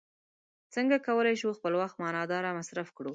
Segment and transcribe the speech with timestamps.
[0.73, 3.09] څنګه کولی شو خپل وخت معنا داره مصرف کړو.